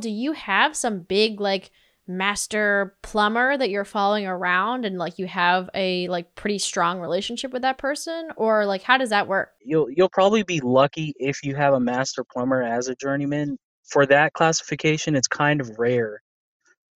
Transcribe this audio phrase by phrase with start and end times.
[0.00, 1.70] Do you have some big like
[2.06, 7.52] master plumber that you're following around and like you have a like pretty strong relationship
[7.52, 9.50] with that person or like how does that work?
[9.62, 13.58] You'll you'll probably be lucky if you have a master plumber as a journeyman.
[13.84, 16.20] For that classification, it's kind of rare.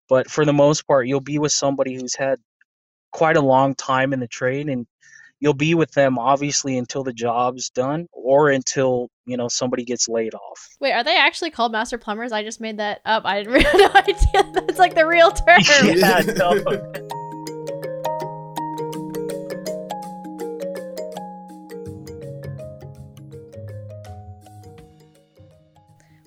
[0.09, 2.41] But for the most part, you'll be with somebody who's had
[3.12, 4.87] quite a long time in the trade and
[5.41, 10.09] you'll be with them obviously until the job's done or until you know somebody gets
[10.09, 10.68] laid off.
[10.79, 12.30] Wait are they actually called master plumbers?
[12.30, 13.25] I just made that up.
[13.25, 15.61] I didn't really no idea that's like the real term.
[15.82, 16.62] Yeah, no.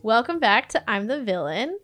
[0.02, 1.78] welcome back to i'm the villain.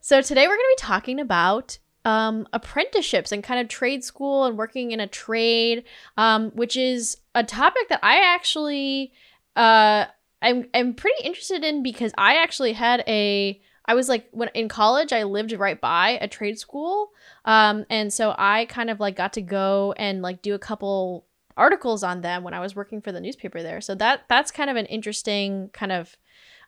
[0.00, 4.44] So today we're going to be talking about um, apprenticeships and kind of trade school
[4.44, 5.84] and working in a trade,
[6.16, 9.12] um, which is a topic that I actually
[9.56, 10.06] uh,
[10.42, 14.68] I'm I'm pretty interested in because I actually had a I was like when in
[14.68, 17.10] college I lived right by a trade school,
[17.44, 21.26] um, and so I kind of like got to go and like do a couple
[21.56, 23.80] articles on them when I was working for the newspaper there.
[23.80, 26.16] So that that's kind of an interesting kind of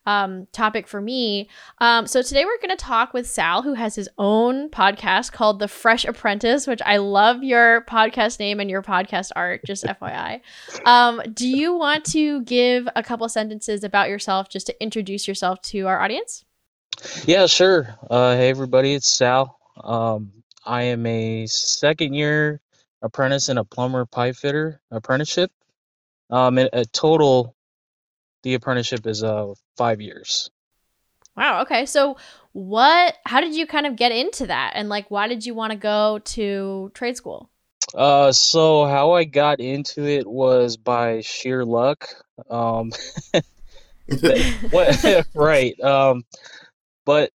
[0.06, 1.48] um, topic for me.
[1.78, 5.58] Um, so today we're going to talk with Sal, who has his own podcast called
[5.58, 10.40] The Fresh Apprentice, which I love your podcast name and your podcast art, just FYI.
[10.84, 15.60] Um, do you want to give a couple sentences about yourself just to introduce yourself
[15.62, 16.44] to our audience?
[17.24, 17.94] Yeah, sure.
[18.08, 19.58] Uh, hey, everybody, it's Sal.
[19.82, 20.32] Um,
[20.64, 22.60] I am a second year
[23.02, 25.50] apprentice in a plumber pipe fitter apprenticeship.
[26.30, 27.55] Um, a total
[28.47, 30.50] the apprenticeship is uh five years.
[31.36, 31.62] Wow.
[31.62, 31.84] Okay.
[31.84, 32.16] So,
[32.53, 33.16] what?
[33.25, 35.77] How did you kind of get into that, and like, why did you want to
[35.77, 37.50] go to trade school?
[37.92, 42.06] Uh, so how I got into it was by sheer luck.
[42.48, 42.92] Um,
[44.70, 45.27] what?
[45.34, 45.81] right.
[45.81, 46.25] Um,
[47.05, 47.33] but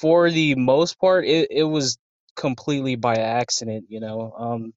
[0.00, 1.96] for the most part, it it was
[2.34, 3.86] completely by accident.
[3.88, 4.34] You know.
[4.36, 4.74] Um,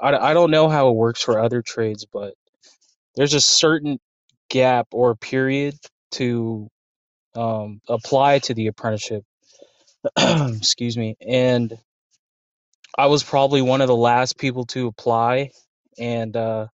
[0.00, 2.34] I I don't know how it works for other trades, but
[3.16, 3.98] there's a certain
[4.52, 5.74] gap or period
[6.12, 6.68] to
[7.34, 9.24] um, apply to the apprenticeship.
[10.18, 11.16] Excuse me.
[11.26, 11.72] And
[12.96, 15.50] I was probably one of the last people to apply.
[15.98, 16.66] And uh,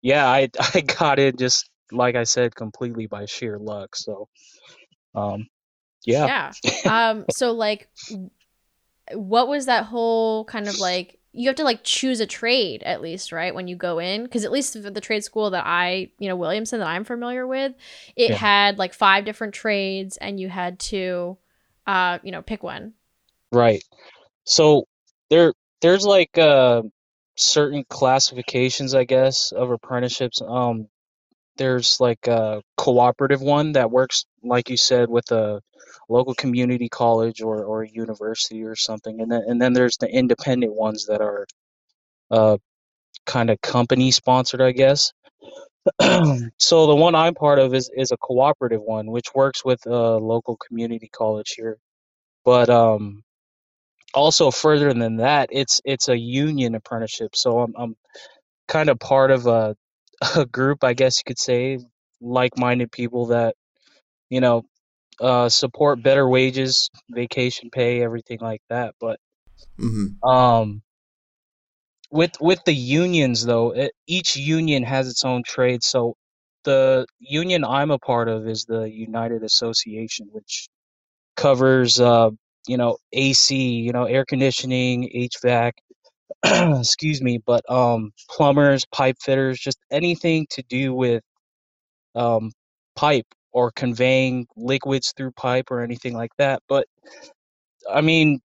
[0.00, 3.94] yeah, I, I got in just like I said, completely by sheer luck.
[3.94, 4.28] So,
[5.14, 5.46] um,
[6.04, 6.52] yeah.
[6.64, 7.10] Yeah.
[7.10, 7.88] um, so, like,
[9.12, 13.00] what was that whole kind of like you have to like choose a trade at
[13.00, 13.54] least, right?
[13.54, 16.80] When you go in, because at least the trade school that I, you know, Williamson
[16.80, 17.74] that I'm familiar with,
[18.16, 18.36] it yeah.
[18.36, 21.38] had like five different trades, and you had to,
[21.86, 22.94] uh, you know, pick one.
[23.52, 23.84] Right.
[24.42, 24.88] So
[25.30, 26.82] there, there's like uh,
[27.36, 30.42] certain classifications, I guess, of apprenticeships.
[30.44, 30.88] Um,
[31.58, 35.60] there's like a cooperative one that works, like you said, with a
[36.08, 40.08] local community college or, or a university or something, and then and then there's the
[40.08, 41.46] independent ones that are
[42.30, 42.56] uh,
[43.26, 45.12] kind of company sponsored, I guess.
[46.58, 50.16] so the one I'm part of is is a cooperative one, which works with a
[50.18, 51.78] local community college here.
[52.44, 53.22] But um,
[54.14, 57.36] also further than that, it's it's a union apprenticeship.
[57.36, 57.96] So I'm I'm
[58.68, 59.76] kind of part of a
[60.36, 61.78] a group, I guess you could say,
[62.20, 63.54] like-minded people that
[64.30, 64.64] you know
[65.20, 68.94] uh, support better wages, vacation pay, everything like that.
[69.00, 69.18] But
[69.78, 70.28] mm-hmm.
[70.28, 70.82] um,
[72.10, 75.82] with with the unions though, it, each union has its own trade.
[75.82, 76.14] So
[76.64, 80.68] the union I'm a part of is the United Association, which
[81.36, 82.30] covers uh,
[82.66, 85.72] you know AC, you know air conditioning, HVAC.
[86.44, 91.22] excuse me, but um, plumbers, pipe fitters, just anything to do with
[92.14, 92.52] um,
[92.96, 96.62] pipe or conveying liquids through pipe or anything like that.
[96.68, 96.86] But
[97.90, 98.40] I mean,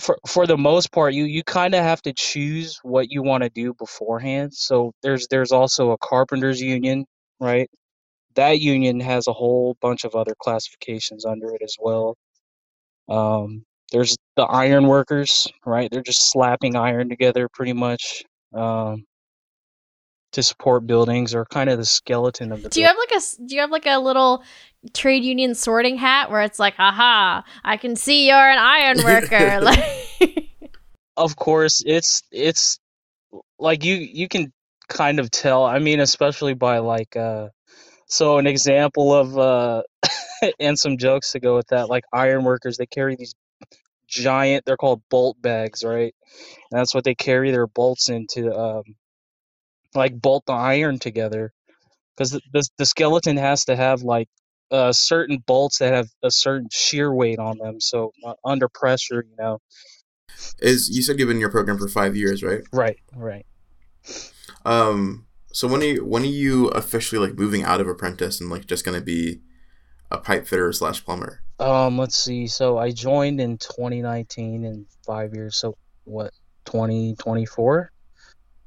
[0.00, 3.42] for for the most part, you you kind of have to choose what you want
[3.44, 4.54] to do beforehand.
[4.54, 7.06] So there's there's also a carpenters union,
[7.40, 7.68] right?
[8.36, 12.16] That union has a whole bunch of other classifications under it as well.
[13.08, 15.90] Um, there's the iron workers, right?
[15.90, 18.22] They're just slapping iron together pretty much.
[18.54, 19.04] Um,
[20.32, 22.68] to support buildings or kind of the skeleton of the.
[22.68, 24.42] Do you have like a Do you have like a little
[24.94, 27.44] trade union sorting hat where it's like, "Aha!
[27.64, 29.60] I can see you're an iron worker."
[30.20, 30.50] like,
[31.16, 32.78] of course, it's it's
[33.58, 34.52] like you you can
[34.88, 35.64] kind of tell.
[35.64, 37.48] I mean, especially by like uh,
[38.06, 39.82] so an example of uh,
[40.60, 41.88] and some jokes to go with that.
[41.88, 43.34] Like iron workers, they carry these
[44.10, 44.64] giant.
[44.66, 46.14] They're called bolt bags, right?
[46.70, 48.54] And that's what they carry their bolts into.
[48.54, 48.82] Um,
[49.94, 51.52] like bolt the iron together
[52.16, 54.28] because the, the, the skeleton has to have like
[54.70, 57.80] uh, certain bolts that have a certain shear weight on them.
[57.80, 59.58] So uh, under pressure, you know.
[60.60, 62.62] Is you said you've been in your program for five years, right?
[62.72, 63.46] Right, right.
[64.64, 65.26] Um.
[65.52, 68.66] So when are you when are you officially like moving out of apprentice and like
[68.66, 69.40] just gonna be
[70.10, 71.40] a pipe fitter slash plumber?
[71.58, 71.98] Um.
[71.98, 72.46] Let's see.
[72.46, 75.56] So I joined in 2019 in five years.
[75.56, 76.32] So what?
[76.66, 77.90] 2024,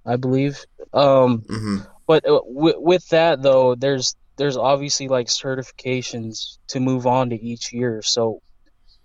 [0.05, 0.63] I believe.
[0.93, 1.41] Um.
[1.41, 1.77] Mm-hmm.
[2.05, 7.41] But uh, w- with that though, there's there's obviously like certifications to move on to
[7.41, 8.01] each year.
[8.01, 8.41] So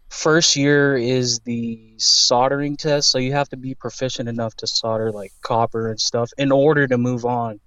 [0.09, 5.13] first year is the soldering test, so you have to be proficient enough to solder
[5.13, 7.61] like copper and stuff in order to move on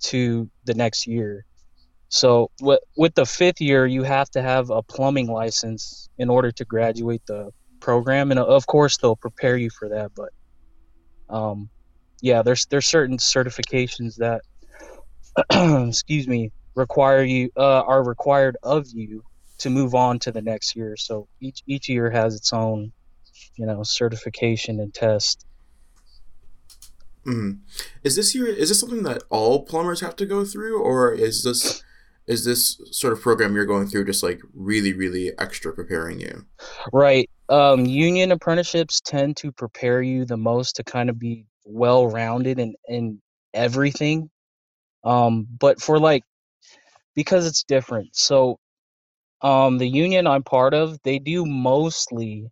[0.00, 1.44] to the next year.
[2.14, 6.52] So with with the fifth year, you have to have a plumbing license in order
[6.52, 7.50] to graduate the
[7.80, 10.12] program, and of course they'll prepare you for that.
[10.14, 10.30] But
[11.28, 11.68] um,
[12.20, 14.42] yeah, there's there's certain certifications that
[15.88, 19.24] excuse me require you uh, are required of you
[19.58, 20.96] to move on to the next year.
[20.96, 22.92] So each each year has its own,
[23.56, 25.44] you know, certification and test.
[27.26, 27.58] Mm.
[28.04, 31.42] Is this year is this something that all plumbers have to go through, or is
[31.42, 31.82] this
[32.26, 36.44] is this sort of program you're going through just like really really extra preparing you?
[36.92, 37.28] Right.
[37.48, 42.58] Um, union apprenticeships tend to prepare you the most to kind of be well rounded
[42.58, 43.20] in in
[43.52, 44.30] everything.
[45.04, 46.22] Um, but for like
[47.14, 48.16] because it's different.
[48.16, 48.58] So
[49.42, 52.50] um the union I'm part of, they do mostly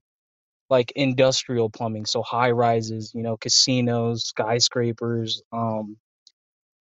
[0.71, 5.97] like industrial plumbing, so high rises, you know, casinos, skyscrapers, um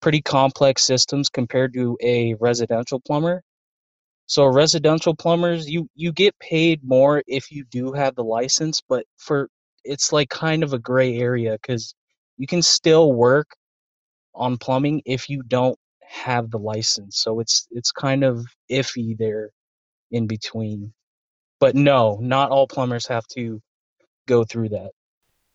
[0.02, 3.44] pretty complex systems compared to a residential plumber.
[4.28, 9.06] So residential plumbers, you you get paid more if you do have the license, but
[9.18, 9.50] for
[9.86, 11.96] it's like kind of a gray area cuz
[12.38, 13.50] you can still work
[14.36, 17.20] on plumbing if you don't have the license.
[17.20, 19.52] So it's it's kind of iffy there
[20.12, 20.94] in between.
[21.60, 23.62] But no, not all plumbers have to
[24.28, 24.92] go through that.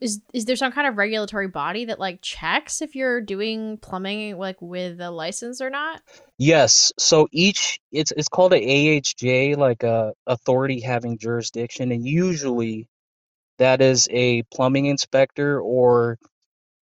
[0.01, 4.37] Is is there some kind of regulatory body that like checks if you're doing plumbing
[4.39, 6.03] like with a license or not?
[6.39, 6.93] Yes.
[6.99, 12.89] So each it's it's called a AHJ, like a authority having jurisdiction, and usually
[13.59, 16.19] that is a plumbing inspector or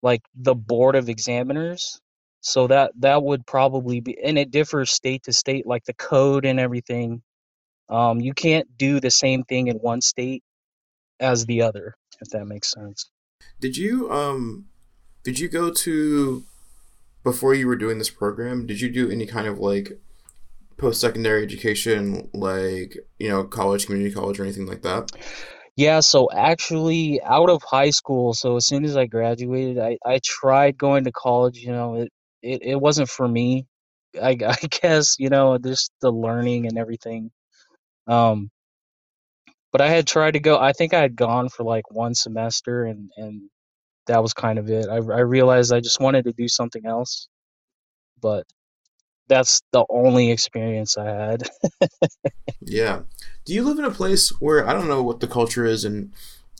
[0.02, 2.00] like the board of examiners.
[2.42, 6.46] So that that would probably be, and it differs state to state, like the code
[6.46, 7.22] and everything.
[7.90, 10.44] Um, you can't do the same thing in one state
[11.20, 13.10] as the other, if that makes sense.
[13.60, 14.66] Did you um
[15.24, 16.44] did you go to
[17.24, 20.00] before you were doing this program, did you do any kind of like
[20.78, 25.12] post secondary education like, you know, college, community college or anything like that?
[25.76, 30.20] Yeah, so actually out of high school, so as soon as I graduated, I, I
[30.24, 32.10] tried going to college, you know, it,
[32.42, 33.66] it, it wasn't for me.
[34.22, 37.32] I, I guess, you know, just the learning and everything.
[38.08, 38.50] Um,
[39.72, 40.60] but I had tried to go.
[40.60, 43.50] I think I had gone for like one semester, and and
[44.08, 44.88] that was kind of it.
[44.90, 47.28] I I realized I just wanted to do something else,
[48.22, 48.46] but
[49.28, 51.50] that's the only experience I had.
[52.62, 53.02] yeah.
[53.46, 56.12] Do you live in a place where I don't know what the culture is in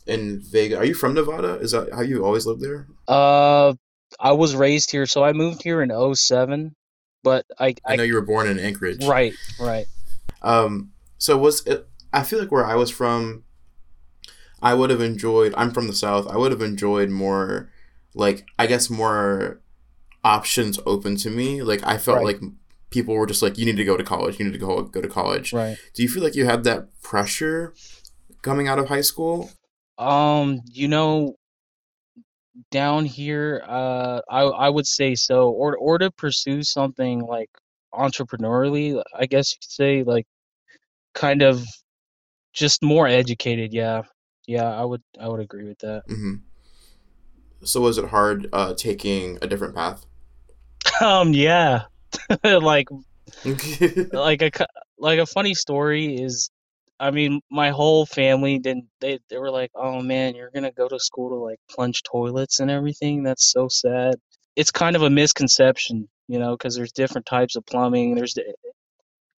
[0.06, 0.78] in Vega?
[0.78, 1.54] Are you from Nevada?
[1.56, 2.86] Is that how you always lived there?
[3.06, 3.74] Uh,
[4.18, 6.74] I was raised here, so I moved here in 07,
[7.22, 9.04] but I I, I know you were born in Anchorage.
[9.04, 9.86] Right, right.
[10.42, 11.86] Um, so was it?
[12.12, 13.44] I feel like where I was from,
[14.62, 15.54] I would have enjoyed.
[15.56, 16.26] I'm from the south.
[16.26, 17.70] I would have enjoyed more,
[18.14, 19.60] like I guess more
[20.22, 21.62] options open to me.
[21.62, 22.26] Like I felt right.
[22.26, 22.40] like
[22.90, 24.38] people were just like, you need to go to college.
[24.38, 25.52] You need to go go to college.
[25.52, 25.78] Right.
[25.94, 27.74] Do you feel like you had that pressure
[28.42, 29.50] coming out of high school?
[29.98, 31.36] Um, you know,
[32.70, 35.50] down here, uh, I I would say so.
[35.50, 37.50] Or or to pursue something like
[37.94, 40.26] entrepreneurially, I guess you could say, like
[41.14, 41.64] kind of
[42.52, 43.72] just more educated.
[43.72, 44.02] Yeah,
[44.46, 46.02] yeah, I would I would agree with that.
[46.08, 46.34] Mm-hmm.
[47.64, 50.06] So was it hard uh, taking a different path?
[51.02, 51.84] Um, yeah,
[52.44, 52.88] like
[54.12, 54.66] like a
[54.98, 56.50] like a funny story is
[57.00, 58.84] I mean, my whole family didn't.
[59.00, 62.60] They they were like, "Oh man, you're gonna go to school to like plunge toilets
[62.60, 63.22] and everything.
[63.22, 64.16] That's so sad."
[64.56, 68.14] It's kind of a misconception, you know, because there's different types of plumbing.
[68.14, 68.34] There's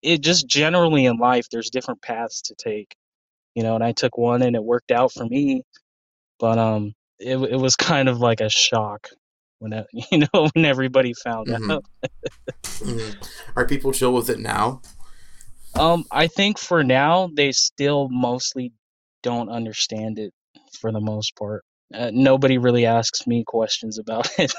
[0.03, 2.97] it just generally in life, there's different paths to take,
[3.55, 3.75] you know.
[3.75, 5.63] And I took one, and it worked out for me.
[6.39, 9.09] But um, it it was kind of like a shock
[9.59, 11.71] when it, you know when everybody found mm-hmm.
[11.71, 11.85] out.
[12.63, 13.21] mm-hmm.
[13.57, 14.83] Are people chill with it now?
[15.75, 18.73] Um, I think for now they still mostly
[19.23, 20.35] don't understand it
[20.79, 21.65] for the most part.
[21.95, 24.53] Uh, nobody really asks me questions about it.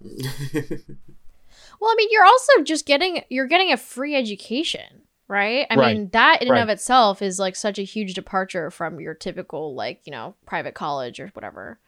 [0.00, 5.02] well, I mean, you're also just getting you're getting a free education.
[5.28, 5.66] Right?
[5.70, 5.96] I Right.
[5.96, 9.74] mean, that in and of itself is like such a huge departure from your typical
[9.74, 11.78] like, you know, private college or whatever.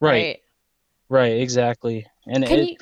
[0.00, 0.40] Right,
[1.08, 2.06] right, exactly.
[2.26, 2.76] And Can it, you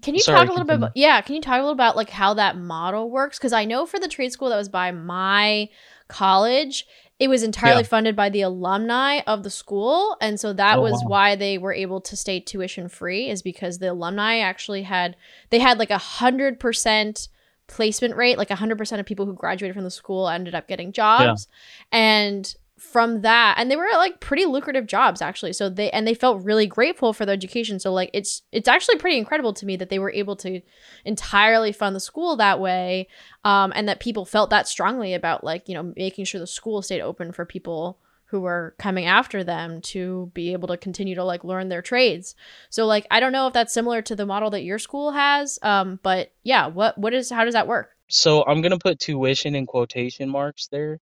[0.00, 1.96] can you Sorry, talk a little bit about yeah, can you talk a little about
[1.96, 4.92] like how that model works cuz I know for the trade school that was by
[4.92, 5.68] my
[6.06, 6.86] college,
[7.18, 7.88] it was entirely Yeah.
[7.88, 11.08] funded by the alumni of the school and so that Oh, was wow.
[11.08, 15.16] why they were able to stay tuition free is because the alumni actually had
[15.50, 17.28] they had like a 100%
[17.68, 21.46] placement rate like 100% of people who graduated from the school ended up getting jobs.
[21.92, 25.52] And from that and they were like pretty lucrative jobs actually.
[25.52, 27.80] So they and they felt really grateful for their education.
[27.80, 30.60] So like it's it's actually pretty incredible to me that they were able to
[31.04, 33.08] entirely fund the school that way
[33.44, 36.80] um and that people felt that strongly about like you know making sure the school
[36.80, 37.98] stayed open for people
[38.30, 42.34] who were coming after them to be able to continue to like learn their trades
[42.70, 45.58] so like i don't know if that's similar to the model that your school has
[45.62, 49.54] um but yeah what what is how does that work so I'm gonna put tuition
[49.54, 50.98] in quotation marks there.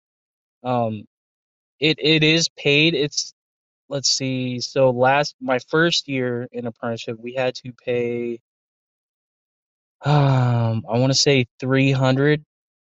[0.64, 1.06] Um,
[1.80, 2.95] it it is paid.
[2.95, 3.35] It's
[3.88, 4.61] let's see.
[4.61, 8.40] So last my first year in apprenticeship, we had to pay.
[10.04, 12.45] Um, I want to say three hundred.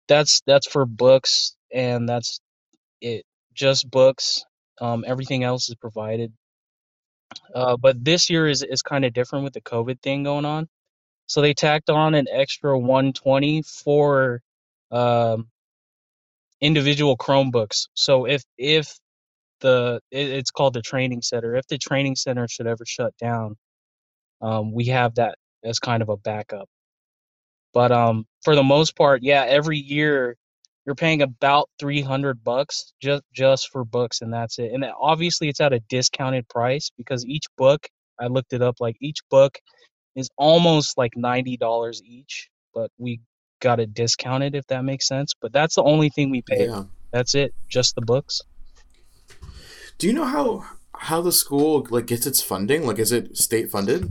[0.09, 2.41] That's that's for books, and that's
[3.03, 3.26] it.
[3.57, 4.45] Just books.
[4.81, 6.33] Um, everything else is provided.
[7.55, 10.69] Uh, but this year is is kind of different with the COVID thing going on.
[11.27, 14.43] So they tacked on an extra 120 for
[14.93, 15.49] um,
[16.61, 17.89] individual Chromebooks.
[17.95, 18.97] So if if
[19.61, 23.57] the it, it's called the training center, if the training center should ever shut down,
[24.41, 26.69] um, we have that as kind of a backup.
[27.75, 30.37] But um, for the most part, yeah, every year
[30.87, 34.71] you're paying about 300 bucks just just for books, and that's it.
[34.73, 37.89] And obviously it's at a discounted price because each book,
[38.21, 39.59] I looked it up, like each book
[40.15, 43.21] is almost like ninety dollars each, but we
[43.61, 45.35] got it discounted if that makes sense.
[45.41, 46.67] But that's the only thing we pay.
[46.69, 46.85] Yeah.
[47.11, 48.41] That's it, just the books.
[49.99, 50.65] Do you know how
[50.95, 52.87] how the school like gets its funding?
[52.87, 54.11] Like, is it state funded?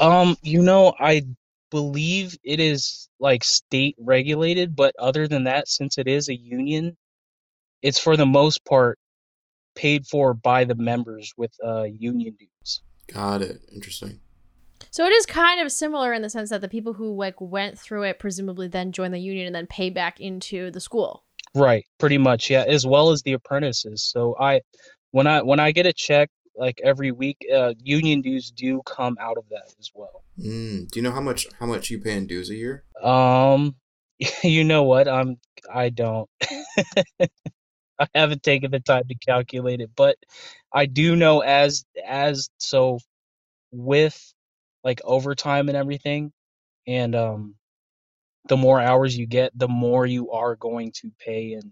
[0.00, 1.22] Um, you know, I
[1.72, 6.96] believe it is like state regulated, but other than that, since it is a union,
[7.80, 8.98] it's for the most part
[9.74, 12.82] paid for by the members with uh union dues.
[13.12, 13.62] Got it.
[13.74, 14.20] Interesting.
[14.90, 17.78] So it is kind of similar in the sense that the people who like went
[17.78, 21.24] through it presumably then join the union and then pay back into the school.
[21.54, 24.02] Right, pretty much, yeah, as well as the apprentices.
[24.02, 24.60] So I
[25.10, 29.16] when I when I get a check like every week, uh union dues do come
[29.20, 30.24] out of that as well.
[30.38, 30.88] Mm.
[30.90, 32.84] Do you know how much how much you pay in dues a year?
[33.02, 33.76] Um
[34.42, 35.08] you know what?
[35.08, 35.38] I'm
[35.72, 36.28] I don't
[38.00, 40.16] I haven't taken the time to calculate it, but
[40.72, 42.98] I do know as as so
[43.70, 44.34] with
[44.84, 46.32] like overtime and everything
[46.86, 47.54] and um
[48.48, 51.70] the more hours you get, the more you are going to pay and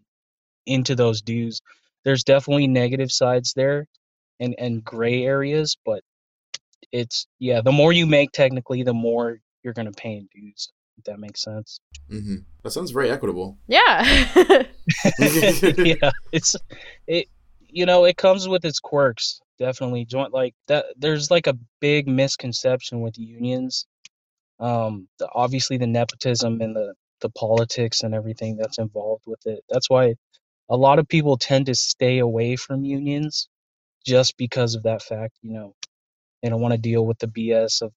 [0.67, 1.61] into those dues.
[2.05, 3.87] There's definitely negative sides there
[4.41, 6.03] and and gray areas, but
[6.93, 10.73] it's yeah, the more you make technically, the more you're going to pay in dues.
[10.99, 11.81] If that makes sense.
[12.11, 12.37] Mm-hmm.
[12.63, 13.57] That sounds very equitable.
[13.69, 14.03] Yeah.
[15.19, 16.57] yeah, it's
[17.07, 17.29] it.
[17.73, 19.41] You know, it comes with its quirks.
[19.59, 20.87] Definitely, joint like that.
[20.97, 23.87] There's like a big misconception with unions.
[24.59, 29.63] Um, the, obviously the nepotism and the the politics and everything that's involved with it.
[29.69, 30.15] That's why
[30.69, 33.49] a lot of people tend to stay away from unions,
[34.05, 35.37] just because of that fact.
[35.43, 35.75] You know,
[36.43, 37.93] they don't want to deal with the BS of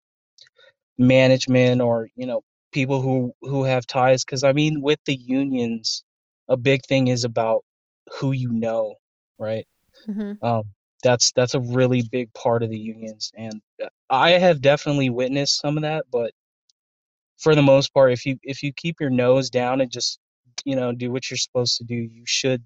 [0.97, 2.41] management or you know
[2.71, 4.23] people who who have ties.
[4.23, 6.03] Because I mean, with the unions,
[6.47, 7.63] a big thing is about
[8.19, 8.95] who you know,
[9.39, 9.65] right?
[10.07, 10.39] Mhm.
[10.41, 10.63] Um,
[11.03, 15.59] that's that's a really big part of the unions, and uh, I have definitely witnessed
[15.59, 16.05] some of that.
[16.11, 16.31] But
[17.37, 20.19] for the most part, if you if you keep your nose down and just
[20.65, 22.63] you know do what you're supposed to do, you should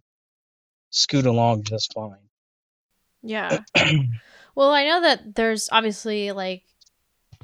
[0.90, 2.27] scoot along just fine.
[3.22, 3.60] Yeah.
[4.56, 6.64] well, I know that there's obviously like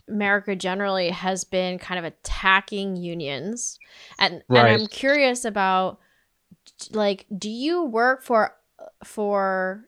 [0.07, 3.79] America generally has been kind of attacking unions.
[4.19, 5.99] And and I'm curious about
[6.91, 8.55] like do you work for
[9.03, 9.87] for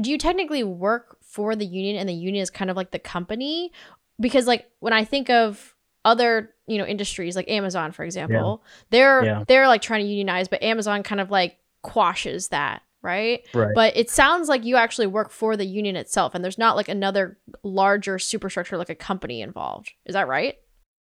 [0.00, 2.98] do you technically work for the union and the union is kind of like the
[2.98, 3.72] company?
[4.18, 9.24] Because like when I think of other, you know, industries like Amazon for example, they're
[9.24, 9.44] Yeah.
[9.46, 13.46] they're like trying to unionize, but Amazon kind of like quashes that, right?
[13.54, 13.74] Right.
[13.74, 16.88] But it sounds like you actually work for the union itself, and there's not like
[16.88, 19.92] another larger superstructure like a company involved.
[20.06, 20.56] Is that right?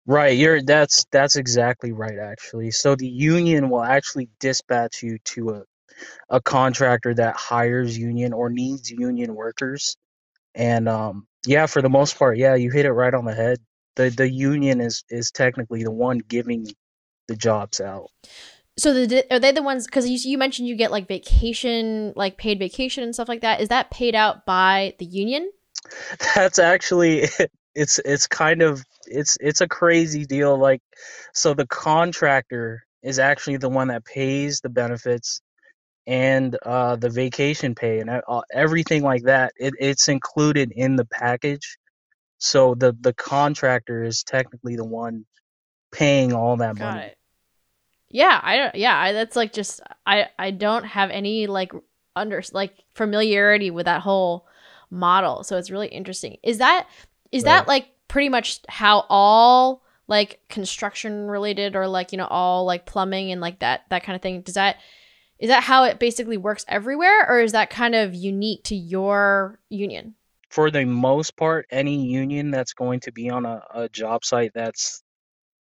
[0.06, 2.72] Right, you're that's that's exactly right actually.
[2.72, 5.64] So the union will actually dispatch you to a
[6.30, 9.98] a contractor that hires union or needs union workers.
[10.56, 13.60] And um yeah, for the most part, yeah, you hit it right on the head.
[13.96, 16.68] The the union is is technically the one giving
[17.28, 18.10] the jobs out.
[18.80, 22.38] So the are they the ones because you, you mentioned you get like vacation, like
[22.38, 23.60] paid vacation and stuff like that.
[23.60, 25.52] Is that paid out by the union?
[26.36, 27.26] That's actually
[27.76, 30.58] it's it's kind of it's it's a crazy deal.
[30.58, 30.82] Like,
[31.34, 35.42] so the contractor is actually the one that pays the benefits
[36.06, 39.54] and uh, the vacation pay and uh, everything like that.
[39.58, 41.78] It, it's included in the package.
[42.38, 45.26] So the the contractor is technically the one
[45.92, 47.08] paying all that Got money.
[47.08, 47.17] It.
[48.10, 48.76] Yeah, I don't.
[48.76, 51.72] Yeah, I, that's like just I I don't have any like
[52.16, 54.48] under like familiarity with that whole
[54.90, 56.38] model, so it's really interesting.
[56.44, 56.88] Is that
[57.32, 57.52] is right.
[57.52, 62.86] that like pretty much how all like construction related or like you know all like
[62.86, 64.78] plumbing and like that that kind of thing does that
[65.40, 69.60] is that how it basically works everywhere or is that kind of unique to your
[69.70, 70.16] union
[70.50, 74.52] for the most part any union that's going to be on a, a job site
[74.54, 75.04] that's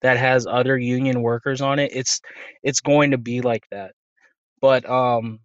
[0.02, 2.22] that has other union workers on it it's
[2.64, 3.94] it's going to be like that.
[4.62, 5.40] But um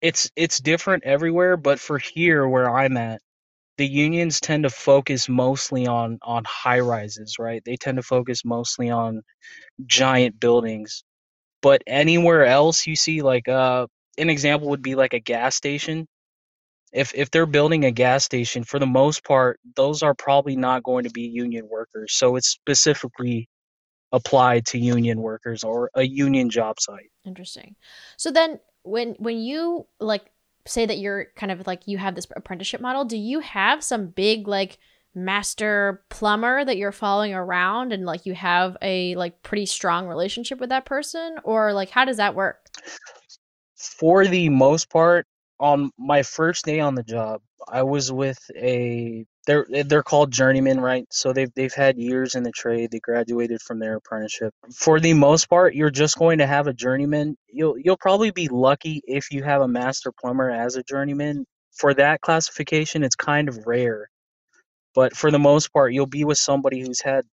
[0.00, 3.20] it's it's different everywhere but for here where i'm at
[3.78, 7.62] the unions tend to focus mostly on on high rises right?
[7.64, 9.22] They tend to focus mostly on
[9.86, 11.04] giant buildings.
[11.62, 13.86] But anywhere else you see like uh
[14.18, 16.06] an example would be like a gas station
[16.92, 20.82] if if they're building a gas station for the most part those are probably not
[20.82, 22.12] going to be union workers.
[22.14, 23.48] So it's specifically
[24.12, 27.10] applied to union workers or a union job site.
[27.24, 27.76] Interesting.
[28.16, 30.30] So then when when you like
[30.66, 34.06] say that you're kind of like you have this apprenticeship model do you have some
[34.06, 34.78] big like
[35.14, 40.58] master plumber that you're following around and like you have a like pretty strong relationship
[40.58, 41.36] with that person?
[41.44, 42.66] Or like how does that work?
[43.76, 45.26] For the most part
[45.62, 50.80] on my first day on the job, I was with a they're they're called journeymen,
[50.80, 51.06] right?
[51.10, 52.90] So they've they've had years in the trade.
[52.90, 54.52] They graduated from their apprenticeship.
[54.74, 57.36] For the most part, you're just going to have a journeyman.
[57.48, 61.46] You'll you'll probably be lucky if you have a master plumber as a journeyman.
[61.72, 64.10] For that classification, it's kind of rare.
[64.94, 67.24] But for the most part, you'll be with somebody who's had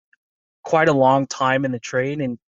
[0.65, 2.39] quite a long time in the trade and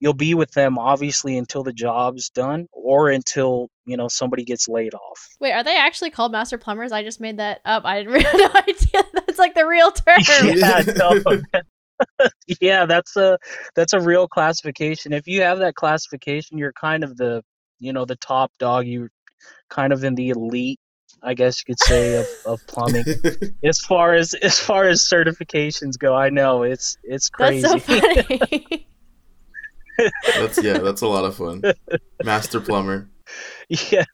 [0.00, 4.68] you'll be with them obviously until the job's done or until you know somebody gets
[4.68, 5.28] laid off.
[5.40, 6.92] Wait are they actually called master plumbers?
[6.92, 7.84] I just made that up.
[7.84, 9.02] I didn't have no idea.
[9.14, 10.18] That's like the real term.
[10.56, 12.28] Yeah, no.
[12.60, 13.38] yeah that's a
[13.74, 15.12] that's a real classification.
[15.12, 17.42] If you have that classification you're kind of the
[17.78, 18.86] you know the top dog.
[18.86, 19.10] You're
[19.70, 20.78] kind of in the elite
[21.22, 23.04] I guess you could say of, of plumbing.
[23.64, 27.62] as far as as far as certifications go, I know it's it's crazy.
[27.62, 28.86] That's so funny
[30.36, 31.62] that's yeah, that's a lot of fun.
[32.24, 33.10] Master plumber.
[33.90, 34.04] Yeah.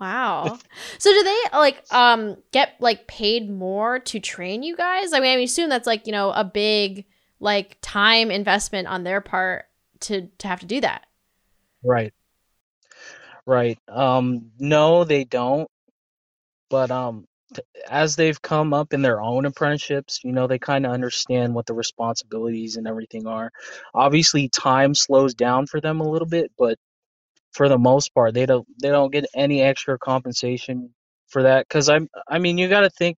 [0.00, 0.58] Wow.
[0.98, 5.12] So do they like um get like paid more to train you guys?
[5.12, 7.04] I mean, I assume that's like, you know, a big
[7.40, 9.66] like time investment on their part
[10.00, 11.06] to to have to do that.
[11.82, 12.12] Right.
[13.44, 13.78] Right.
[13.88, 15.68] Um no, they don't.
[16.70, 17.27] But um
[17.88, 21.66] as they've come up in their own apprenticeships, you know, they kind of understand what
[21.66, 23.50] the responsibilities and everything are.
[23.94, 26.78] Obviously, time slows down for them a little bit, but
[27.52, 30.90] for the most part, they don't they don't get any extra compensation
[31.28, 31.66] for that.
[31.66, 33.16] Because I'm, I mean, you got to think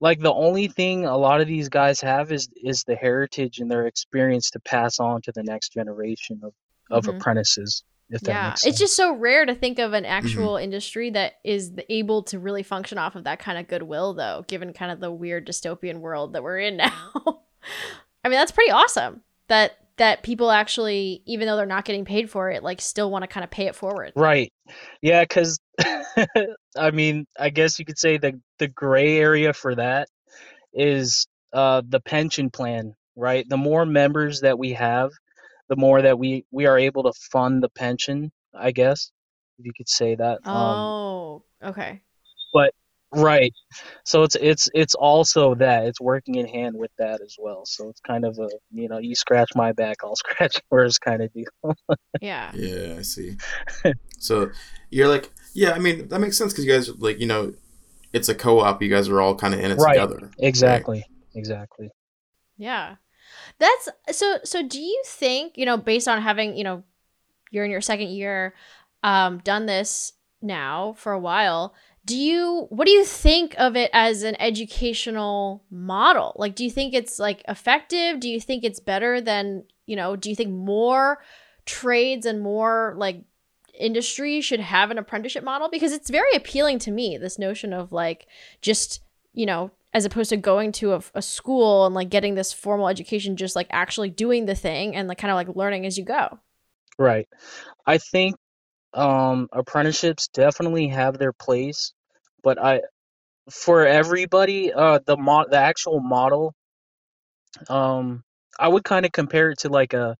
[0.00, 3.70] like the only thing a lot of these guys have is is the heritage and
[3.70, 6.52] their experience to pass on to the next generation of
[6.90, 7.16] of mm-hmm.
[7.16, 7.84] apprentices
[8.22, 10.12] yeah, it's just so rare to think of an mm-hmm.
[10.12, 10.64] actual mm-hmm.
[10.64, 14.72] industry that is able to really function off of that kind of goodwill, though, given
[14.72, 16.90] kind of the weird dystopian world that we're in now.
[18.24, 22.30] I mean, that's pretty awesome that that people actually, even though they're not getting paid
[22.30, 24.12] for it, like still want to kind of pay it forward.
[24.16, 24.50] Right.
[25.02, 25.60] Yeah, because
[26.76, 30.08] I mean, I guess you could say the the gray area for that
[30.72, 32.94] is uh, the pension plan.
[33.14, 33.46] Right.
[33.46, 35.10] The more members that we have,
[35.72, 39.10] the more that we we are able to fund the pension, I guess
[39.58, 40.46] if you could say that.
[40.46, 42.02] Um, oh, um, okay.
[42.52, 42.74] But
[43.10, 43.54] right,
[44.04, 47.64] so it's it's it's also that it's working in hand with that as well.
[47.64, 51.22] So it's kind of a you know you scratch my back, I'll scratch yours kind
[51.22, 51.46] of deal.
[52.20, 52.50] yeah.
[52.54, 53.38] Yeah, I see.
[54.18, 54.50] so
[54.90, 57.54] you're like, yeah, I mean that makes sense because you guys are like you know,
[58.12, 58.82] it's a co-op.
[58.82, 59.94] You guys are all kind of in it right.
[59.94, 60.30] together.
[60.38, 60.98] Exactly.
[60.98, 61.34] Right?
[61.34, 61.88] Exactly.
[62.58, 62.96] Yeah.
[63.62, 66.82] That's so so do you think, you know, based on having, you know,
[67.52, 68.54] you're in your second year
[69.04, 71.72] um done this now for a while,
[72.04, 76.32] do you what do you think of it as an educational model?
[76.34, 78.18] Like do you think it's like effective?
[78.18, 81.22] Do you think it's better than, you know, do you think more
[81.64, 83.22] trades and more like
[83.78, 87.92] industry should have an apprenticeship model because it's very appealing to me this notion of
[87.92, 88.26] like
[88.60, 89.00] just
[89.32, 92.88] you know as opposed to going to a, a school and like getting this formal
[92.88, 96.04] education just like actually doing the thing and like kind of like learning as you
[96.04, 96.38] go
[96.98, 97.28] Right.
[97.86, 98.36] I think
[98.94, 101.92] um apprenticeships definitely have their place,
[102.42, 102.82] but I
[103.50, 106.54] for everybody, uh the mod the actual model,
[107.68, 108.22] um
[108.58, 110.16] I would kind of compare it to like a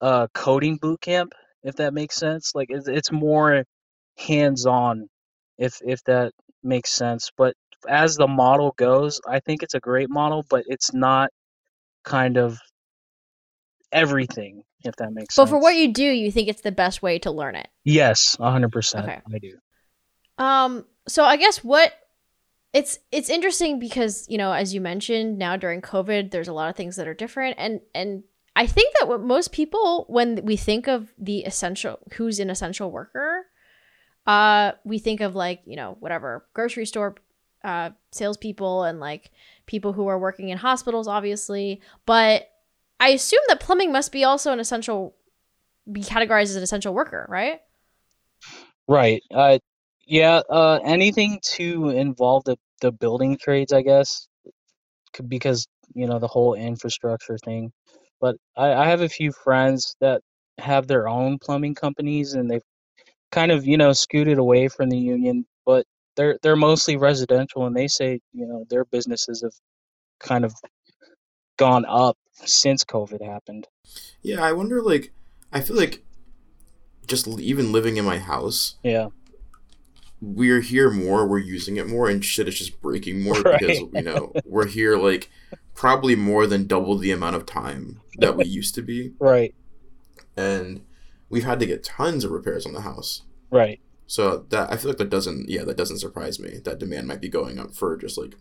[0.00, 1.32] a coding boot camp,
[1.64, 2.54] if that makes sense.
[2.54, 3.64] Like it's it's more
[4.18, 5.08] hands-on,
[5.58, 7.30] if if that makes sense.
[7.36, 7.54] But
[7.88, 11.30] as the model goes, I think it's a great model, but it's not
[12.04, 12.58] kind of
[13.92, 15.50] everything, if that makes But sense.
[15.50, 17.68] But for what you do, you think it's the best way to learn it.
[17.84, 19.06] Yes, hundred percent.
[19.06, 19.20] Okay.
[19.34, 19.56] I do.
[20.38, 21.92] Um, so I guess what
[22.72, 26.68] it's it's interesting because you know as you mentioned now during covid there's a lot
[26.68, 28.22] of things that are different and and
[28.56, 32.90] i think that what most people when we think of the essential who's an essential
[32.90, 33.46] worker
[34.26, 37.14] uh we think of like you know whatever grocery store
[37.64, 39.30] uh salespeople and like
[39.66, 42.48] people who are working in hospitals obviously but
[43.00, 45.14] i assume that plumbing must be also an essential
[45.90, 47.60] be categorized as an essential worker right
[48.88, 49.22] Right.
[49.32, 49.58] Uh,
[50.06, 50.40] yeah.
[50.48, 54.26] Uh, anything to involve the the building trades, I guess,
[55.28, 57.72] because you know the whole infrastructure thing.
[58.20, 60.22] But I, I have a few friends that
[60.58, 62.62] have their own plumbing companies, and they've
[63.32, 65.86] kind of you know scooted away from the union, but
[66.18, 69.54] they're they're mostly residential, and they say you know their businesses have
[70.18, 70.52] kind of
[71.56, 73.66] gone up since COVID happened.
[74.22, 74.82] Yeah, I wonder.
[74.82, 75.12] Like,
[75.52, 76.04] I feel like
[77.06, 79.08] just even living in my house, Yeah.
[80.20, 83.58] we're here more, we're using it more, and shit is just breaking more Right.
[83.60, 85.30] because you know we're here like
[85.74, 89.54] probably more than double the amount of time that we used to be, Right.
[90.36, 90.82] and
[91.30, 93.22] we've had to get tons of repairs on the house.
[93.50, 93.80] Right.
[94.10, 96.58] So that I feel like that doesn't, yeah, that doesn't surprise me.
[96.64, 98.34] That demand might be going up for just like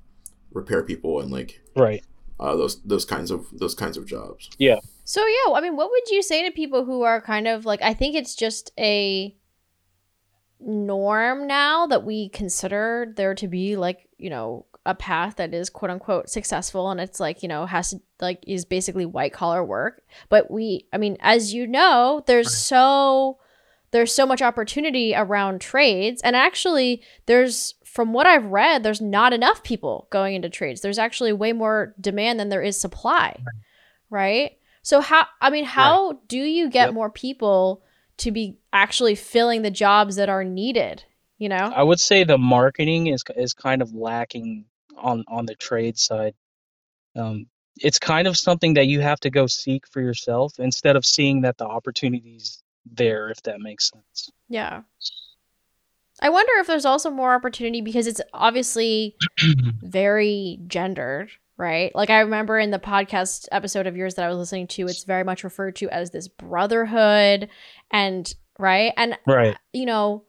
[0.54, 2.04] repair people and like Right.
[2.40, 4.50] uh, those those kinds of those kinds of jobs.
[4.58, 4.80] Yeah.
[5.04, 7.82] So yeah, I mean, what would you say to people who are kind of like
[7.82, 9.36] I think it's just a
[10.60, 15.70] norm now that we consider there to be like, you know, a path that is
[15.70, 19.64] quote unquote successful and it's like, you know, has to like is basically white collar
[19.64, 20.02] work.
[20.30, 23.40] But we I mean, as you know, there's so
[23.92, 29.34] there's so much opportunity around trades and actually there's from what I've read, there's not
[29.34, 30.82] enough people going into trades.
[30.82, 33.42] There's actually way more demand than there is supply.
[34.10, 34.58] Right?
[34.84, 36.94] So how I mean, how do you get Yep.
[36.94, 37.84] more people
[38.18, 41.04] to be actually filling the jobs that are needed,
[41.38, 41.72] you know?
[41.76, 46.36] I would say the marketing is is kind of lacking on on the trade side.
[47.16, 47.48] Um,
[47.80, 51.42] it's kind of something that you have to go seek for yourself instead of seeing
[51.42, 54.30] that the opportunities there, if that makes sense.
[54.50, 54.82] Yeah.
[56.22, 59.16] I wonder if there's also more opportunity because it's obviously
[59.82, 61.94] very gendered, right?
[61.94, 65.04] Like I remember in the podcast episode of yours that I was listening to, it's
[65.04, 67.50] very much referred to as this brotherhood
[67.92, 68.94] and right?
[68.98, 69.56] And Right.
[69.74, 70.24] you know,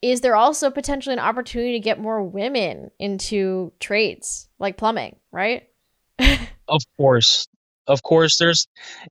[0.00, 5.68] is there also potentially an opportunity to get more women into trades like plumbing, right?
[6.68, 7.48] Of course.
[7.86, 8.66] Of course there's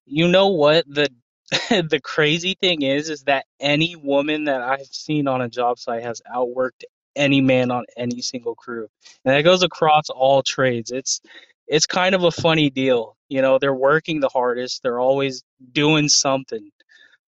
[0.05, 1.09] you know what the
[1.69, 6.03] the crazy thing is is that any woman that I've seen on a job site
[6.03, 6.83] has outworked
[7.15, 8.87] any man on any single crew.
[9.25, 10.91] And that goes across all trades.
[10.91, 11.21] It's
[11.67, 13.15] it's kind of a funny deal.
[13.29, 16.69] You know, they're working the hardest, they're always doing something.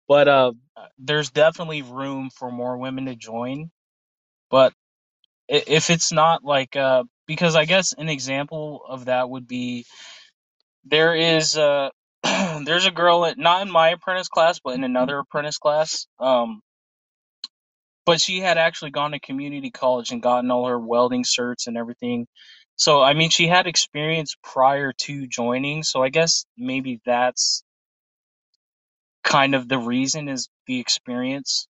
[0.07, 0.53] But uh
[0.99, 3.71] there's definitely room for more women to join.
[4.51, 4.73] But
[5.49, 9.85] if it's not like uh because I guess an example of that would be
[10.85, 11.89] there is uh
[12.65, 16.61] there's a girl at, not in my apprentice class but in another apprentice class um
[18.05, 21.77] but she had actually gone to community college and gotten all her welding certs and
[21.77, 22.27] everything.
[22.77, 27.63] So i mean she had experience prior to joining so i guess maybe that's
[29.23, 31.67] kind of the reason is the experience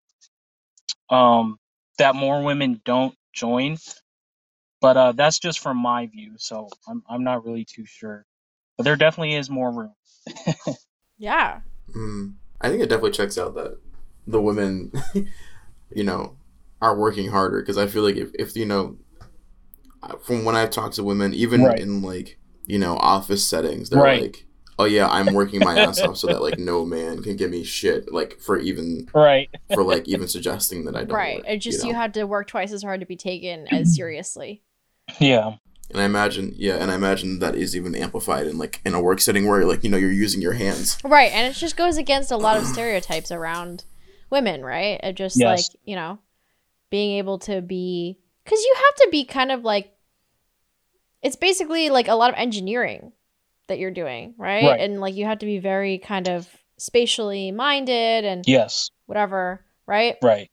[1.09, 1.57] um
[1.99, 3.77] that more women don't join.
[4.81, 8.25] But uh that's just from my view so i'm i'm not really too sure.
[8.77, 9.93] But there definitely is more room
[11.17, 11.61] Yeah.
[11.95, 12.33] Mm.
[12.59, 13.77] I think it definitely checks out that
[14.27, 14.91] the women,
[15.95, 16.35] you know,
[16.81, 18.97] are working harder because I feel like if, if you know,
[20.25, 21.79] from when I've talked to women, even Right.
[21.79, 24.21] in like you know office settings, they're Right.
[24.23, 24.45] like,
[24.79, 27.63] "Oh yeah, I'm working my ass off so that like no man can give me
[27.63, 31.37] shit like for even right for like even suggesting that I don't." Right.
[31.37, 31.99] work," It just you, know?
[31.99, 34.63] had to work twice as hard to be taken as seriously.
[35.19, 35.55] yeah
[35.93, 39.01] And I imagine, yeah, and I imagine that is even amplified in like in a
[39.01, 40.97] work setting where like you know you're using your hands.
[41.03, 43.83] Right, and it just goes against a lot of stereotypes around
[44.31, 44.99] women, right?
[45.03, 45.45] It just Yes.
[45.69, 46.17] like, you know,
[46.89, 49.91] being able to be cuz you have to be kind of like
[51.21, 53.13] it's basically like a lot of engineering
[53.67, 54.65] that you're doing, right?
[54.65, 54.79] Right.
[54.81, 58.89] And like you have to be very kind of spatially minded and Yes.
[59.05, 60.17] whatever, right?
[60.23, 60.49] Right.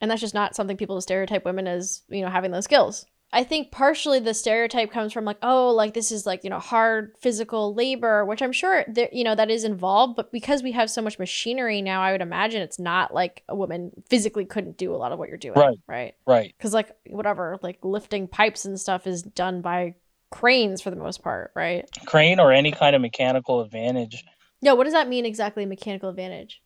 [0.00, 3.06] And that's just not something people stereotype women as, you know, having those skills.
[3.30, 6.58] I think partially the stereotype comes from like, oh, like this is like, you know,
[6.58, 10.72] hard physical labor, which I'm sure that, you know, that is involved, but because we
[10.72, 14.78] have so much machinery now, I would imagine it's not like a woman physically couldn't
[14.78, 15.78] do a lot of what you're doing, Right.
[15.86, 16.14] right?
[16.26, 16.54] Right.
[16.58, 19.94] Cuz like whatever, like lifting pipes and stuff is done by
[20.30, 21.86] cranes for the most part, right?
[22.06, 24.24] Crane or any kind of mechanical advantage.
[24.62, 26.62] Yeah, what does that mean exactly mechanical advantage?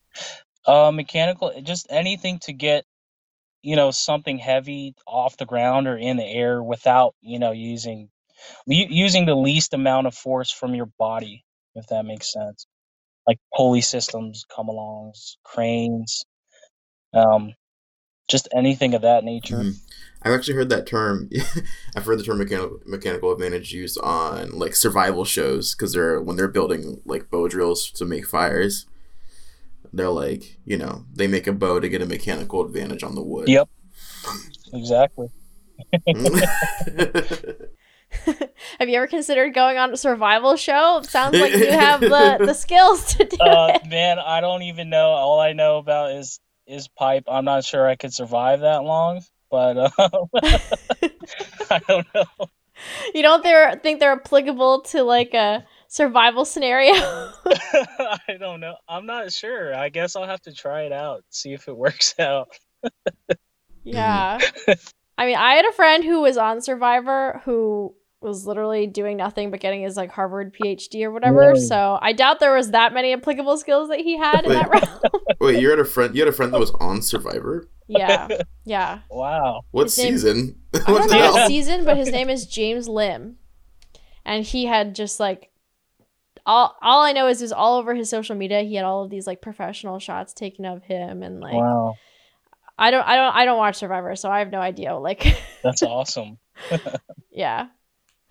[0.64, 2.84] Uh, mechanical, just anything to get,
[3.62, 8.08] you know, something heavy off the ground or in the air without, you know, using
[8.66, 11.44] using the least amount of force from your body,
[11.74, 12.66] if that makes sense.
[13.26, 16.24] Like pulley systems come alongs cranes,
[17.14, 17.52] um,
[18.28, 19.56] just anything of that nature.
[19.56, 19.74] Mhm.
[20.22, 21.28] I've actually heard that term.
[21.96, 26.36] I've heard the term mechanical mechanical advantage used on like survival shows because they're when
[26.36, 28.86] they're building like bow drills to make fires.
[29.92, 33.22] They're like, you know, they make a bow to get a mechanical advantage on the
[33.22, 33.48] wood.
[33.48, 33.68] Yep.
[34.72, 35.28] Exactly.
[38.78, 40.98] have you ever considered going on a survival show?
[40.98, 43.88] It sounds like you have the, the skills to do Uh, it.
[43.88, 45.08] man, I don't even know.
[45.08, 47.24] All I know about is is pipe.
[47.28, 50.28] I'm not sure I could survive that long, but um,
[51.70, 52.24] I don't know.
[53.14, 55.64] You don't they're, think they're applicable to like a
[55.96, 56.94] survival scenario?
[57.44, 58.76] I don't know.
[58.88, 59.74] I'm not sure.
[59.74, 62.48] I guess I'll have to try it out, see if it works out.
[63.84, 64.38] yeah.
[65.18, 69.50] I mean, I had a friend who was on Survivor who was literally doing nothing
[69.50, 71.52] but getting his like Harvard PhD or whatever.
[71.52, 71.58] Whoa.
[71.58, 75.00] So I doubt there was that many applicable skills that he had in that realm.
[75.40, 76.14] Wait, you had a friend.
[76.14, 77.68] You had a friend that was on Survivor.
[77.88, 78.28] yeah.
[78.64, 79.00] Yeah.
[79.10, 79.62] Wow.
[79.72, 80.60] What His name- season?
[80.74, 81.48] I what don't know the hell?
[81.48, 83.36] season, but his name is James Lim,
[84.24, 85.50] and he had just like
[86.46, 86.76] all.
[86.82, 88.62] All I know is is all over his social media.
[88.62, 91.94] He had all of these like professional shots taken of him, and like Wow.
[92.78, 94.96] I don't, I don't, I don't watch Survivor, so I have no idea.
[94.96, 96.38] Like, That's awesome.
[97.30, 97.68] yeah.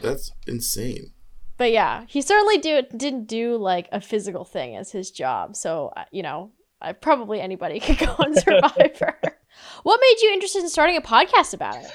[0.00, 1.12] That's insane.
[1.56, 5.56] but yeah, he certainly do didn't do like a physical thing as his job.
[5.56, 9.18] So uh, you know, I, probably anybody could go on Survivor.
[9.82, 11.90] what made you interested in starting a podcast about it?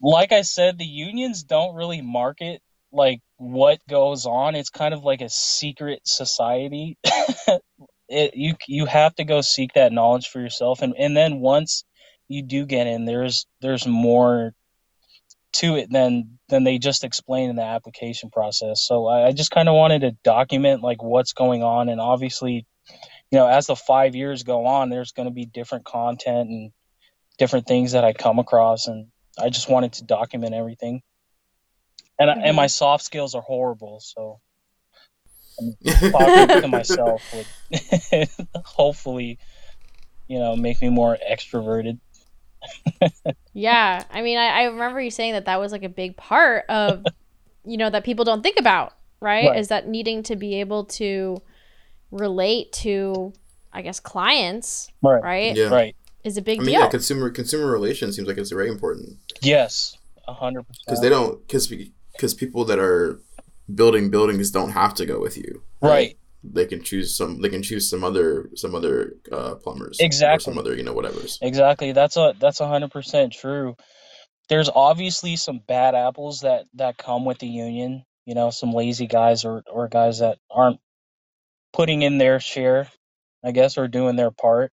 [0.00, 4.54] Like I said, the unions don't really market like what goes on.
[4.54, 6.96] It's kind of like a secret society.
[8.08, 11.84] it, you you have to go seek that knowledge for yourself, and and then once
[12.28, 14.52] you do get in, there's there's more
[15.54, 18.86] to it than than they just explain in the application process.
[18.86, 22.64] So I, I just kind of wanted to document like what's going on, and obviously,
[23.30, 26.70] you know, as the five years go on, there's going to be different content and
[27.38, 31.02] different things that I come across, and I just wanted to document everything.
[32.18, 32.68] And I, and my mm-hmm.
[32.68, 34.40] soft skills are horrible, so
[36.10, 38.28] talking to myself would
[38.64, 39.38] hopefully,
[40.28, 41.98] you know, make me more extroverted.
[43.54, 46.64] Yeah, I mean, I, I remember you saying that that was like a big part
[46.70, 47.04] of,
[47.66, 49.48] you know, that people don't think about, right?
[49.48, 49.58] Right.
[49.58, 51.42] Is that needing to be able to
[52.10, 53.34] relate to,
[53.72, 55.22] I guess, clients, Right.
[55.22, 55.56] right?
[55.56, 55.68] Yeah.
[55.68, 55.96] Right.
[56.24, 56.80] Is a big I mean, deal.
[56.80, 59.98] yeah, consumer consumer relations seems like it's very important Yes.
[60.26, 60.84] A hundred percent.
[60.86, 61.68] because they don't because
[62.22, 63.20] because people that are
[63.74, 65.60] building buildings don't have to go with you.
[65.80, 66.16] Right.
[66.44, 67.40] They can choose some.
[67.40, 69.98] They can choose some other some other uh, plumbers.
[69.98, 70.36] Exactly.
[70.36, 71.38] Or some other you know whatever's.
[71.42, 71.90] Exactly.
[71.90, 73.74] That's a that's a hundred percent true.
[74.48, 78.04] There's obviously some bad apples that that come with the union.
[78.24, 80.78] You know, some lazy guys or or guys that aren't
[81.72, 82.88] putting in their share,
[83.44, 84.72] I guess, or doing their part.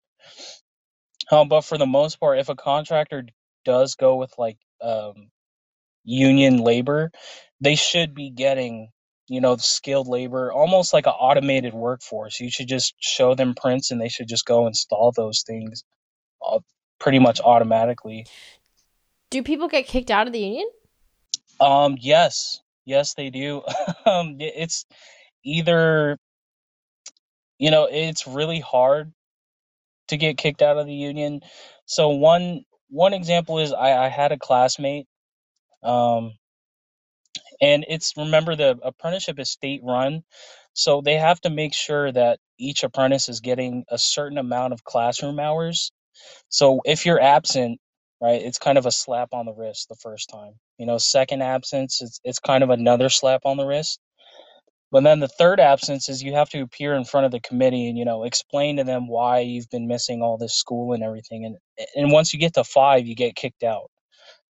[1.32, 3.26] Um, but for the most part, if a contractor
[3.64, 5.30] does go with like um,
[6.08, 7.12] union labor,
[7.62, 8.90] they should be getting
[9.28, 12.40] you know skilled labor, almost like an automated workforce.
[12.40, 15.84] You should just show them prints, and they should just go install those things
[16.46, 16.60] uh,
[17.00, 18.26] pretty much automatically.
[19.30, 20.70] Do people get kicked out of the union?
[21.60, 23.62] Um, yes, yes, they do.
[24.06, 24.86] um, it's
[25.44, 26.18] either,
[27.60, 29.12] you know, it's really hard
[30.08, 31.42] to get kicked out of the union.
[31.86, 35.08] So one one example is I, I had a classmate,
[35.88, 36.34] um,
[37.62, 40.24] and it's remember the apprenticeship is state run,
[40.74, 44.84] so they have to make sure that each apprentice is getting a certain amount of
[44.84, 45.92] classroom hours.
[46.50, 47.80] So if you're absent,
[48.22, 50.54] right, it's kind of a slap on the wrist the first time.
[50.78, 54.00] You know, second absence, it's it's kind of another slap on the wrist.
[54.92, 57.90] But then the third absence is you have to appear in front of the committee
[57.90, 61.46] and you know explain to them why you've been missing all this school and everything.
[61.46, 61.58] And
[61.96, 63.92] and once you get to five, you get kicked out.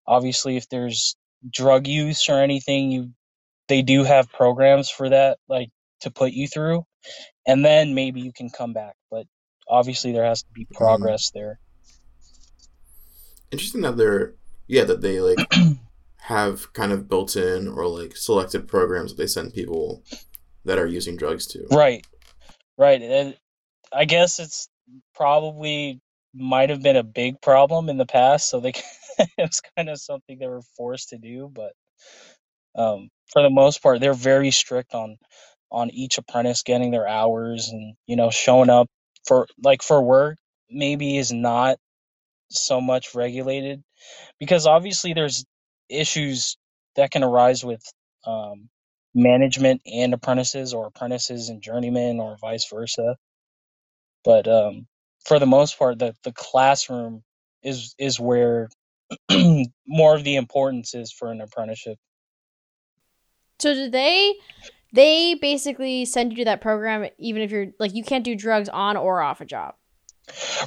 [0.07, 1.15] Obviously, if there's
[1.49, 3.11] drug use or anything, you
[3.67, 5.37] they do have programs for that.
[5.47, 5.69] Like
[6.01, 6.85] to put you through,
[7.47, 8.95] and then maybe you can come back.
[9.09, 9.25] But
[9.67, 11.59] obviously, there has to be um, progress there.
[13.51, 14.35] Interesting that they're
[14.67, 15.37] yeah that they like
[16.17, 20.03] have kind of built in or like selected programs that they send people
[20.65, 21.67] that are using drugs to.
[21.71, 22.05] Right,
[22.77, 23.01] right.
[23.01, 23.37] And
[23.93, 24.67] I guess it's
[25.13, 26.01] probably
[26.33, 28.73] might have been a big problem in the past, so they
[29.19, 31.51] it was kind of something they were forced to do.
[31.53, 31.73] But
[32.75, 35.17] um, for the most part, they're very strict on
[35.71, 38.87] on each apprentice getting their hours and you know showing up
[39.27, 40.37] for like for work
[40.69, 41.77] maybe is not
[42.49, 43.83] so much regulated
[44.39, 45.45] because obviously there's
[45.89, 46.57] issues
[46.95, 47.81] that can arise with
[48.27, 48.69] um,
[49.15, 53.15] management and apprentices or apprentices and journeymen or vice versa
[54.25, 54.87] but um,
[55.25, 57.23] for the most part the, the classroom
[57.63, 58.69] is is where
[59.87, 61.97] more of the importance is for an apprenticeship
[63.59, 64.35] So do they
[64.95, 68.69] they basically send you to that program even if you're like you can't do drugs
[68.69, 69.75] on or off a job.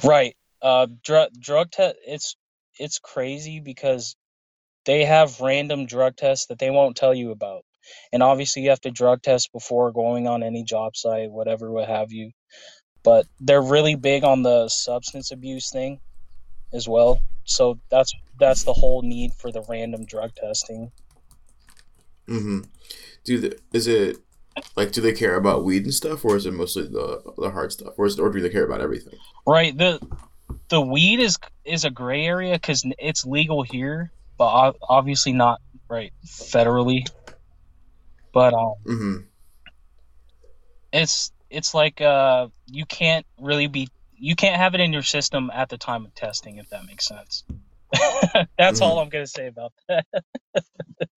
[0.03, 0.35] Right.
[0.61, 1.95] Uh, drug drug test.
[2.05, 2.35] It's
[2.77, 4.15] it's crazy because
[4.85, 7.63] they have random drug tests that they won't tell you about,
[8.13, 11.87] and obviously you have to drug test before going on any job site, whatever, what
[11.87, 12.31] have you.
[13.03, 15.99] But they're really big on the substance abuse thing,
[16.73, 17.21] as well.
[17.45, 20.91] So that's that's the whole need for the random drug testing.
[22.27, 22.61] Mm-hmm.
[23.23, 24.17] Do the, is it
[24.75, 27.71] like do they care about weed and stuff, or is it mostly the the hard
[27.71, 29.17] stuff, or is it, or do they care about everything?
[29.45, 29.77] Right.
[29.77, 29.99] The
[30.69, 36.13] the weed is is a gray area because it's legal here, but obviously not right
[36.25, 37.07] federally.
[38.33, 39.17] But um, Mm-hmm.
[40.93, 45.49] it's it's like uh you can't really be you can't have it in your system
[45.53, 47.43] at the time of testing if that makes sense.
[48.57, 49.03] That's all mm.
[49.03, 50.05] I'm gonna say about that.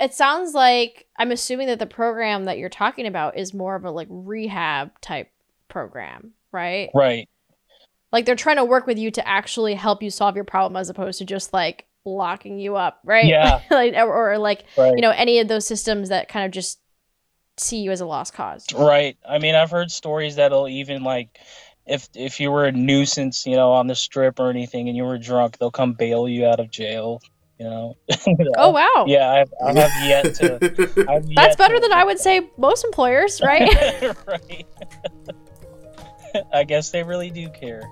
[0.00, 3.84] It sounds like I'm assuming that the program that you're talking about is more of
[3.84, 5.30] a like rehab type
[5.68, 6.88] program, right?
[6.94, 7.28] Right.
[8.10, 10.88] Like they're trying to work with you to actually help you solve your problem as
[10.88, 13.26] opposed to just like locking you up, right?
[13.26, 13.60] Yeah.
[13.70, 14.94] like or, or like Right.
[14.96, 16.80] you know any of those systems that kind of just
[17.58, 18.66] see you as a lost cause.
[18.74, 19.16] Right.
[19.28, 21.38] I mean, I've heard stories that'll even like
[21.86, 25.04] if if you were a nuisance, you know, on the strip or anything, and you
[25.04, 27.20] were drunk, they'll come bail you out of jail.
[27.58, 27.96] You know.
[28.56, 29.04] Oh wow.
[29.06, 30.54] Yeah, I, I have yet to.
[31.08, 33.68] I've That's yet better to- than I would say most employers, right?
[34.26, 34.66] right.
[36.52, 37.82] I guess they really do care.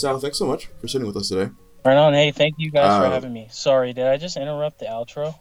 [0.00, 1.50] Sal, thanks so much for sitting with us today.
[1.84, 2.12] Right on.
[2.14, 3.48] Hey, thank you guys Uh, for having me.
[3.50, 5.34] Sorry, did I just interrupt the outro?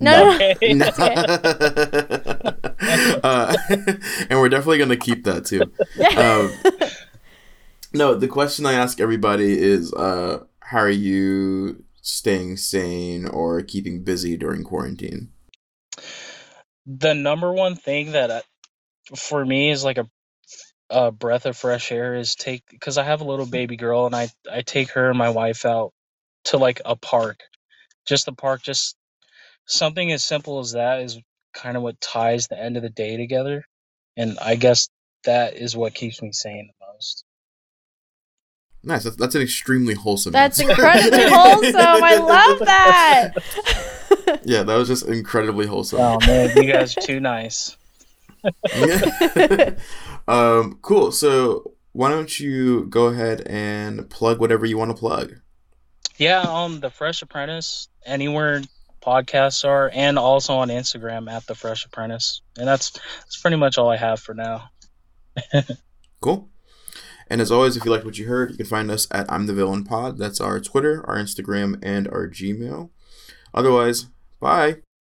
[0.00, 0.74] no, no, no.
[0.74, 2.50] No.
[3.22, 3.54] Uh,
[4.30, 5.60] and we're definitely gonna keep that too.
[6.16, 6.50] Um,
[7.92, 14.02] no, the question I ask everybody is, uh, how are you staying sane or keeping
[14.02, 15.28] busy during quarantine?
[16.86, 18.42] the number one thing that I,
[19.14, 20.08] for me is like a,
[20.90, 24.14] a breath of fresh air is take because I have a little baby girl and
[24.14, 25.92] I I take her and my wife out
[26.44, 27.40] to like a park,
[28.06, 28.96] just the park, just
[29.66, 31.18] something as simple as that is
[31.54, 33.64] kind of what ties the end of the day together,
[34.16, 34.88] and I guess
[35.24, 37.24] that is what keeps me sane the most.
[38.82, 39.04] Nice.
[39.04, 40.32] That's, that's an extremely wholesome.
[40.32, 40.70] That's answer.
[40.70, 41.74] incredibly wholesome.
[41.76, 44.40] I love that.
[44.44, 46.00] yeah, that was just incredibly wholesome.
[46.00, 47.76] Oh man, you guys are too nice.
[50.30, 51.12] um, cool.
[51.12, 55.34] So why don't you go ahead and plug whatever you want to plug?
[56.16, 58.62] Yeah, um, the Fresh Apprentice, anywhere
[59.00, 63.78] podcasts are, and also on Instagram at the Fresh Apprentice, and that's that's pretty much
[63.78, 64.70] all I have for now.
[66.20, 66.50] Cool.
[67.28, 69.46] And as always, if you liked what you heard, you can find us at I'm
[69.46, 70.18] the Villain Pod.
[70.18, 72.90] That's our Twitter, our Instagram, and our Gmail.
[73.54, 74.76] Otherwise, bye.